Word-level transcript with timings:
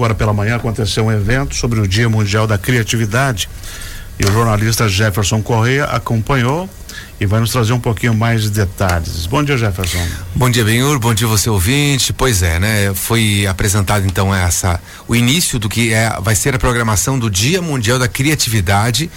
Agora 0.00 0.14
pela 0.14 0.32
manhã 0.32 0.56
aconteceu 0.56 1.04
um 1.04 1.12
evento 1.12 1.54
sobre 1.54 1.78
o 1.78 1.86
Dia 1.86 2.08
Mundial 2.08 2.46
da 2.46 2.56
Criatividade 2.56 3.50
e 4.18 4.24
o 4.24 4.32
jornalista 4.32 4.88
Jefferson 4.88 5.42
Correia 5.42 5.84
acompanhou 5.84 6.70
e 7.20 7.26
vai 7.26 7.38
nos 7.38 7.52
trazer 7.52 7.74
um 7.74 7.78
pouquinho 7.78 8.14
mais 8.14 8.44
de 8.44 8.48
detalhes. 8.48 9.26
Bom 9.26 9.44
dia, 9.44 9.58
Jefferson. 9.58 9.98
Bom 10.34 10.48
dia, 10.48 10.64
Benhur. 10.64 10.98
Bom 10.98 11.12
dia, 11.12 11.26
você 11.26 11.50
ouvinte. 11.50 12.14
Pois 12.14 12.42
é, 12.42 12.58
né? 12.58 12.94
Foi 12.94 13.46
apresentado 13.46 14.06
então 14.06 14.34
essa 14.34 14.80
o 15.06 15.14
início 15.14 15.58
do 15.58 15.68
que 15.68 15.92
é 15.92 16.16
vai 16.22 16.34
ser 16.34 16.54
a 16.54 16.58
programação 16.58 17.18
do 17.18 17.28
Dia 17.28 17.60
Mundial 17.60 17.98
da 17.98 18.08
Criatividade. 18.08 19.10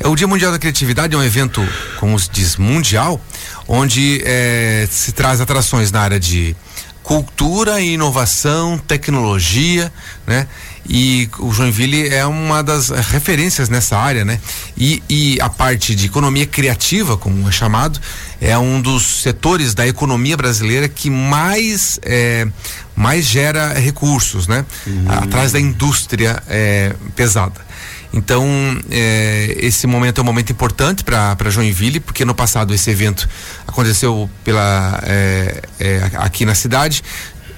É, 0.00 0.08
o 0.08 0.16
Dia 0.16 0.26
Mundial 0.26 0.52
da 0.52 0.58
Criatividade 0.58 1.14
é 1.14 1.18
um 1.18 1.22
evento, 1.22 1.62
como 2.00 2.18
se 2.18 2.30
diz, 2.32 2.56
mundial, 2.56 3.20
onde 3.68 4.22
é, 4.24 4.88
se 4.90 5.12
traz 5.12 5.38
atrações 5.42 5.92
na 5.92 6.00
área 6.00 6.18
de 6.18 6.56
cultura 7.04 7.82
e 7.82 7.92
inovação, 7.92 8.78
tecnologia, 8.78 9.92
né? 10.26 10.48
E 10.86 11.28
o 11.38 11.52
Joinville 11.52 12.08
é 12.08 12.26
uma 12.26 12.62
das 12.62 12.88
referências 12.88 13.68
nessa 13.68 13.96
área, 13.96 14.24
né? 14.24 14.40
E, 14.76 15.02
e 15.08 15.38
a 15.40 15.48
parte 15.48 15.94
de 15.94 16.06
economia 16.06 16.46
criativa, 16.46 17.16
como 17.16 17.46
é 17.48 17.52
chamado, 17.52 18.00
é 18.40 18.56
um 18.58 18.80
dos 18.80 19.22
setores 19.22 19.74
da 19.74 19.86
economia 19.86 20.36
brasileira 20.36 20.88
que 20.88 21.08
mais 21.10 22.00
é, 22.02 22.46
mais 22.96 23.26
gera 23.26 23.74
recursos, 23.74 24.46
né? 24.48 24.64
Uhum. 24.86 25.04
Atrás 25.08 25.52
da 25.52 25.60
indústria 25.60 26.42
é, 26.48 26.94
pesada. 27.14 27.60
Então, 28.14 28.46
é, 28.90 29.56
esse 29.58 29.88
momento 29.88 30.20
é 30.20 30.22
um 30.22 30.24
momento 30.24 30.52
importante 30.52 31.02
para 31.02 31.50
Joinville, 31.50 31.98
porque 31.98 32.24
no 32.24 32.34
passado 32.34 32.72
esse 32.72 32.88
evento 32.88 33.28
aconteceu 33.66 34.30
pela, 34.44 35.00
é, 35.02 35.62
é, 35.80 36.10
aqui 36.14 36.44
na 36.44 36.54
cidade 36.54 37.02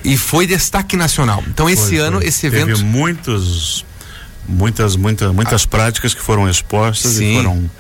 e 0.03 0.17
foi 0.17 0.47
destaque 0.47 0.97
nacional. 0.97 1.45
Então, 1.47 1.69
esse 1.69 1.89
foi, 1.89 1.99
ano, 1.99 2.19
foi. 2.19 2.29
esse 2.29 2.47
evento. 2.47 2.69
Teve 2.69 2.85
muitos, 2.85 3.85
muitas, 4.49 4.97
muitas, 4.97 5.31
muitas 5.31 5.65
ah, 5.65 5.69
práticas 5.69 6.15
que 6.15 6.23
foram 6.23 6.49
expostas 6.49 7.13
sim. 7.13 7.33
e 7.33 7.37
foram 7.37 7.71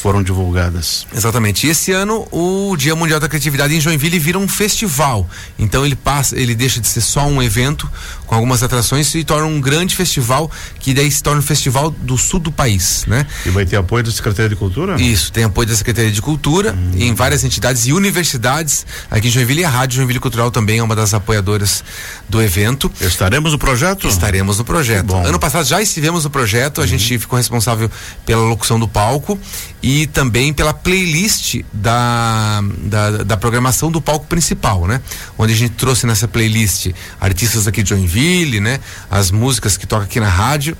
foram 0.00 0.22
divulgadas. 0.22 1.06
Exatamente. 1.14 1.66
E 1.66 1.70
esse 1.70 1.92
ano 1.92 2.26
o 2.32 2.74
Dia 2.76 2.96
Mundial 2.96 3.20
da 3.20 3.28
Criatividade 3.28 3.74
em 3.74 3.80
Joinville 3.80 4.18
vira 4.18 4.38
um 4.38 4.48
festival. 4.48 5.28
Então 5.58 5.84
ele 5.84 5.94
passa, 5.94 6.38
ele 6.38 6.54
deixa 6.54 6.80
de 6.80 6.88
ser 6.88 7.02
só 7.02 7.26
um 7.26 7.42
evento 7.42 7.88
com 8.26 8.34
algumas 8.34 8.62
atrações 8.62 9.14
e 9.14 9.22
torna 9.22 9.46
um 9.46 9.60
grande 9.60 9.94
festival 9.94 10.50
que 10.78 10.94
daí 10.94 11.10
se 11.10 11.22
torna 11.22 11.40
um 11.40 11.44
festival 11.44 11.90
do 11.90 12.16
sul 12.16 12.40
do 12.40 12.50
país, 12.50 13.04
né? 13.06 13.26
E 13.44 13.50
vai 13.50 13.66
ter 13.66 13.76
apoio 13.76 14.02
da 14.02 14.10
Secretaria 14.10 14.48
de 14.48 14.56
Cultura? 14.56 15.00
Isso, 15.00 15.30
tem 15.32 15.44
apoio 15.44 15.68
da 15.68 15.74
Secretaria 15.74 16.10
de 16.10 16.22
Cultura 16.22 16.72
hum. 16.72 16.92
em 16.96 17.14
várias 17.14 17.44
entidades 17.44 17.86
e 17.86 17.92
universidades 17.92 18.86
aqui 19.10 19.28
em 19.28 19.30
Joinville 19.30 19.60
e 19.60 19.64
a 19.64 19.68
Rádio 19.68 19.96
Joinville 19.96 20.20
Cultural 20.20 20.50
também 20.50 20.78
é 20.78 20.82
uma 20.82 20.96
das 20.96 21.12
apoiadoras 21.12 21.84
do 22.28 22.40
evento. 22.40 22.90
Estaremos 23.00 23.52
no 23.52 23.58
projeto? 23.58 24.08
Estaremos 24.08 24.58
no 24.58 24.64
projeto. 24.64 25.14
Ano 25.14 25.38
passado 25.38 25.66
já 25.66 25.82
estivemos 25.82 26.24
no 26.24 26.30
projeto, 26.30 26.80
a 26.80 26.82
uhum. 26.82 26.88
gente 26.88 27.18
ficou 27.18 27.36
responsável 27.36 27.90
pela 28.24 28.42
locução 28.42 28.78
do 28.78 28.88
palco 28.88 29.38
e 29.82 29.89
também 30.12 30.52
pela 30.52 30.72
playlist 30.72 31.62
da, 31.72 32.62
da, 32.84 33.10
da, 33.24 33.36
programação 33.36 33.90
do 33.90 34.00
palco 34.00 34.26
principal, 34.26 34.86
né? 34.86 35.00
Onde 35.38 35.52
a 35.52 35.56
gente 35.56 35.72
trouxe 35.72 36.06
nessa 36.06 36.28
playlist 36.28 36.88
artistas 37.20 37.66
aqui 37.66 37.82
de 37.82 37.90
Joinville, 37.90 38.60
né? 38.60 38.78
As 39.10 39.30
músicas 39.30 39.76
que 39.76 39.86
toca 39.86 40.04
aqui 40.04 40.20
na 40.20 40.28
rádio 40.28 40.76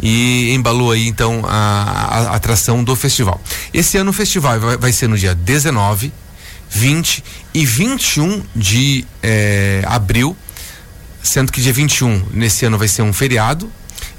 e 0.00 0.52
embalou 0.54 0.92
aí 0.92 1.06
então 1.06 1.42
a, 1.44 1.82
a, 1.82 2.18
a 2.30 2.36
atração 2.36 2.82
do 2.82 2.94
festival. 2.94 3.40
Esse 3.72 3.98
ano 3.98 4.10
o 4.10 4.14
festival 4.14 4.58
vai, 4.58 4.76
vai, 4.76 4.92
ser 4.92 5.08
no 5.08 5.18
dia 5.18 5.34
19, 5.34 6.12
20 6.70 7.24
e 7.54 7.66
21 7.66 8.42
de 8.54 9.04
eh, 9.22 9.82
abril, 9.86 10.36
sendo 11.22 11.50
que 11.50 11.60
dia 11.60 11.72
21 11.72 12.26
nesse 12.32 12.64
ano 12.64 12.78
vai 12.78 12.88
ser 12.88 13.02
um 13.02 13.12
feriado, 13.12 13.70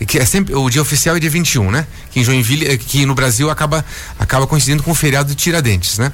que 0.05 0.17
é 0.17 0.25
sempre 0.25 0.55
o 0.55 0.69
dia 0.69 0.81
oficial 0.81 1.17
é 1.17 1.19
dia 1.19 1.29
21, 1.29 1.71
né? 1.71 1.85
Que 2.11 2.19
em 2.19 2.23
Joinville, 2.23 2.67
eh, 2.67 2.77
que 2.77 3.05
no 3.05 3.13
Brasil 3.13 3.49
acaba 3.49 3.83
acaba 4.17 4.47
coincidindo 4.47 4.81
com 4.81 4.91
o 4.91 4.95
feriado 4.95 5.29
de 5.29 5.35
Tiradentes, 5.35 5.97
né? 5.97 6.11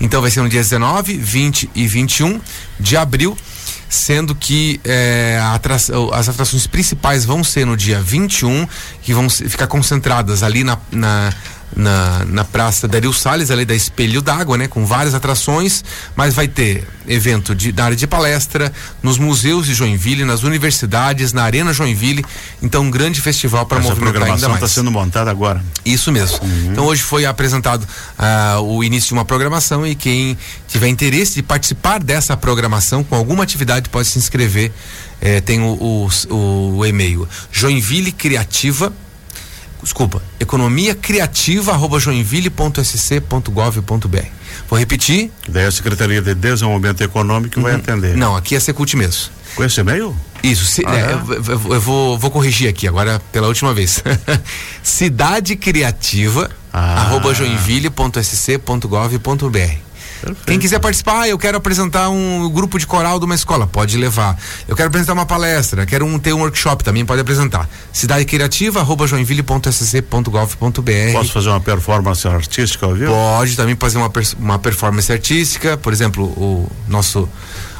Então 0.00 0.20
vai 0.20 0.30
ser 0.30 0.42
no 0.42 0.48
dia 0.48 0.60
19, 0.60 1.16
20 1.16 1.70
e 1.74 1.86
21 1.86 2.40
de 2.80 2.96
abril, 2.96 3.36
sendo 3.88 4.34
que 4.34 4.80
é, 4.84 5.40
as 6.12 6.28
atrações 6.28 6.66
principais 6.66 7.24
vão 7.24 7.42
ser 7.44 7.64
no 7.64 7.76
dia 7.76 8.00
21, 8.00 8.66
que 9.02 9.14
vão 9.14 9.30
ficar 9.30 9.66
concentradas 9.66 10.42
ali 10.42 10.64
na, 10.64 10.78
na 10.90 11.32
na, 11.74 12.24
na 12.24 12.44
Praça 12.44 12.88
Dario 12.88 13.12
Salles, 13.12 13.50
ali 13.50 13.64
da 13.64 13.74
Espelho 13.74 14.20
d'Água, 14.20 14.56
né? 14.56 14.68
Com 14.68 14.84
várias 14.84 15.14
atrações, 15.14 15.84
mas 16.16 16.34
vai 16.34 16.48
ter 16.48 16.86
evento 17.06 17.54
de, 17.54 17.72
na 17.72 17.84
área 17.84 17.96
de 17.96 18.06
palestra, 18.06 18.72
nos 19.02 19.18
museus 19.18 19.66
de 19.66 19.74
Joinville, 19.74 20.24
nas 20.24 20.42
universidades, 20.42 21.32
na 21.32 21.42
Arena 21.42 21.72
Joinville. 21.72 22.24
Então, 22.62 22.82
um 22.84 22.90
grande 22.90 23.20
festival 23.20 23.66
para 23.66 23.80
movimentar 23.80 24.22
ainda 24.22 24.48
mais. 24.48 24.62
está 24.62 24.68
sendo 24.68 24.90
montada 24.90 25.30
agora. 25.30 25.62
Isso 25.84 26.12
mesmo. 26.12 26.38
Uhum. 26.42 26.72
Então, 26.72 26.84
hoje 26.84 27.02
foi 27.02 27.24
apresentado 27.24 27.82
uh, 27.84 28.60
o 28.62 28.82
início 28.84 29.08
de 29.08 29.14
uma 29.14 29.24
programação 29.24 29.86
e 29.86 29.94
quem 29.94 30.36
tiver 30.66 30.88
interesse 30.88 31.34
de 31.34 31.42
participar 31.42 32.02
dessa 32.02 32.36
programação 32.36 33.02
com 33.02 33.14
alguma 33.14 33.42
atividade 33.42 33.88
pode 33.88 34.08
se 34.08 34.18
inscrever. 34.18 34.72
Eh, 35.20 35.40
tem 35.40 35.60
o, 35.60 35.72
o, 35.72 36.08
o, 36.30 36.76
o 36.76 36.86
e-mail 36.86 37.28
Joinville 37.50 38.12
Criativa 38.12 38.92
desculpa, 39.82 40.22
economia 40.40 40.94
criativa 40.94 41.72
arroba 41.72 41.98
joinville.sc.gov.br. 41.98 44.26
Vou 44.68 44.78
repetir. 44.78 45.30
Daí 45.48 45.64
a 45.66 45.70
Secretaria 45.70 46.20
de 46.20 46.34
Desenvolvimento 46.34 47.00
Econômico 47.02 47.58
uhum. 47.58 47.64
vai 47.64 47.74
atender. 47.74 48.14
Não, 48.16 48.36
aqui 48.36 48.54
é 48.54 48.60
Secult 48.60 48.94
mesmo. 48.96 49.30
Com 49.54 49.64
esse 49.64 49.80
e-mail? 49.80 50.14
Isso, 50.42 50.66
se, 50.66 50.82
ah, 50.86 50.94
é, 50.94 51.00
é? 51.00 51.12
Eu, 51.12 51.18
eu, 51.74 51.80
vou, 51.80 52.18
vou 52.18 52.30
corrigir 52.30 52.68
aqui 52.68 52.86
agora 52.86 53.18
pela 53.32 53.48
última 53.48 53.72
vez. 53.74 54.04
Cidade 54.82 55.56
Criativa 55.56 56.50
ah. 56.72 57.00
arroba 57.00 57.34
joinville.sc.gov.br. 57.34 59.87
Perfeito. 60.20 60.46
Quem 60.46 60.58
quiser 60.58 60.78
participar, 60.78 61.28
eu 61.28 61.38
quero 61.38 61.56
apresentar 61.56 62.08
um 62.08 62.48
grupo 62.50 62.78
de 62.78 62.86
coral 62.86 63.18
de 63.18 63.24
uma 63.24 63.34
escola, 63.34 63.66
pode 63.66 63.96
levar. 63.96 64.38
Eu 64.66 64.76
quero 64.76 64.88
apresentar 64.88 65.12
uma 65.12 65.26
palestra, 65.26 65.86
quero 65.86 66.06
um, 66.06 66.18
ter 66.18 66.32
um 66.32 66.40
workshop, 66.40 66.84
também 66.84 67.04
pode 67.04 67.20
apresentar. 67.20 67.68
Cidade 67.92 68.24
Criativa, 68.24 68.80
arroba 68.80 69.06
joinville.sc.gov.br. 69.06 71.12
Posso 71.12 71.32
fazer 71.32 71.48
uma 71.48 71.60
performance 71.60 72.26
artística, 72.26 72.86
ouviu? 72.86 73.10
Pode 73.10 73.56
também 73.56 73.76
fazer 73.76 73.98
uma, 73.98 74.10
uma 74.38 74.58
performance 74.58 75.12
artística, 75.12 75.76
por 75.76 75.92
exemplo, 75.92 76.24
o 76.24 76.70
nosso 76.88 77.28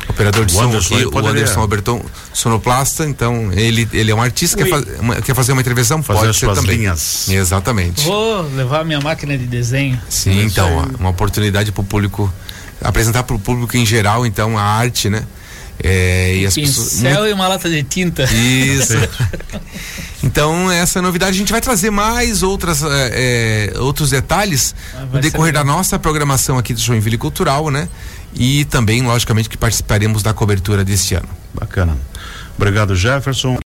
operador 0.08 0.44
de 0.44 0.52
o 0.52 0.56
som 0.56 0.64
Anderson 0.64 0.94
aqui, 0.94 1.06
o 1.06 1.26
Anderson 1.26 1.60
Alberton, 1.60 2.04
sonoplasta, 2.32 3.04
então 3.04 3.52
ele, 3.52 3.88
ele 3.92 4.10
é 4.10 4.14
um 4.14 4.22
artista, 4.22 4.56
quer, 4.56 4.68
faz, 4.68 4.84
uma, 5.00 5.16
quer 5.16 5.34
fazer 5.34 5.52
uma 5.52 5.60
intervenção? 5.60 6.02
Fazer 6.02 6.20
pode 6.20 6.36
ser 6.36 6.54
também. 6.54 6.78
Linhas. 6.78 7.28
Exatamente. 7.28 8.04
Vou 8.04 8.42
levar 8.54 8.84
minha 8.84 9.00
máquina 9.00 9.36
de 9.36 9.46
desenho. 9.46 10.00
Sim, 10.08 10.42
então, 10.42 10.88
uma 10.98 11.10
oportunidade 11.10 11.72
para 11.72 11.80
o 11.80 11.84
público, 11.84 12.32
apresentar 12.82 13.22
para 13.22 13.36
o 13.36 13.38
público 13.38 13.76
em 13.76 13.84
geral, 13.86 14.26
então, 14.26 14.58
a 14.58 14.62
arte, 14.62 15.08
né? 15.10 15.24
É, 15.82 16.36
e 16.36 16.46
as 16.46 16.54
Pincel 16.54 17.10
muito... 17.10 17.26
e 17.28 17.32
uma 17.32 17.48
lata 17.48 17.68
de 17.68 17.82
tinta. 17.82 18.24
Isso. 18.24 18.94
então, 20.22 20.70
essa 20.70 21.00
novidade, 21.00 21.36
a 21.36 21.38
gente 21.38 21.52
vai 21.52 21.60
trazer 21.60 21.90
mais 21.90 22.42
outras, 22.42 22.82
é, 22.82 23.70
é 23.74 23.78
outros 23.78 24.10
detalhes 24.10 24.74
ah, 24.94 25.06
no 25.12 25.20
decorrer 25.20 25.52
da 25.52 25.62
nossa 25.62 25.98
programação 25.98 26.58
aqui 26.58 26.74
do 26.74 26.80
Joinville 26.80 27.18
Cultural, 27.18 27.70
né? 27.70 27.88
e 28.34 28.64
também, 28.66 29.02
logicamente, 29.02 29.48
que 29.48 29.56
participaremos 29.56 30.22
da 30.22 30.32
cobertura 30.32 30.84
deste 30.84 31.14
ano. 31.14 31.28
Bacana. 31.54 31.96
Obrigado, 32.56 32.94
Jefferson. 32.94 33.58